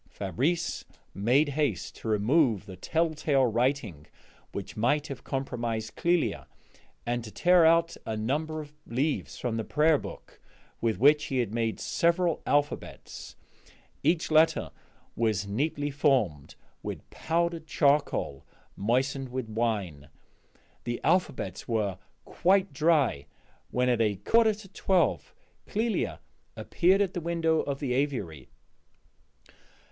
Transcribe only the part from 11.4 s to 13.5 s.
made several alphabets;